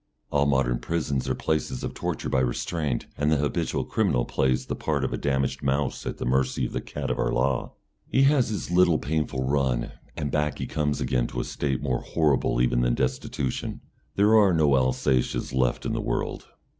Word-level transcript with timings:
All 0.31 0.47
modern 0.47 0.79
prisons 0.79 1.29
are 1.29 1.35
places 1.35 1.83
of 1.83 1.93
torture 1.93 2.27
by 2.27 2.39
restraint, 2.39 3.05
and 3.19 3.31
the 3.31 3.37
habitual 3.37 3.83
criminal 3.85 4.25
plays 4.25 4.65
the 4.65 4.75
part 4.75 5.03
of 5.05 5.13
a 5.13 5.17
damaged 5.17 5.61
mouse 5.61 6.07
at 6.07 6.17
the 6.17 6.25
mercy 6.25 6.65
of 6.65 6.71
the 6.73 6.81
cat 6.81 7.11
of 7.11 7.19
our 7.19 7.31
law. 7.31 7.73
He 8.07 8.23
has 8.23 8.49
his 8.49 8.71
little 8.71 8.97
painful 8.97 9.43
run, 9.43 9.91
and 10.17 10.31
back 10.31 10.57
he 10.57 10.65
comes 10.65 11.01
again 11.01 11.27
to 11.27 11.39
a 11.39 11.43
state 11.43 11.83
more 11.83 12.01
horrible 12.01 12.59
even 12.63 12.81
than 12.81 12.95
destitution. 12.95 13.81
There 14.15 14.35
are 14.35 14.53
no 14.55 14.75
Alsatias 14.75 15.53
left 15.53 15.85
in 15.85 15.93
the 15.93 16.01
world. 16.01 16.47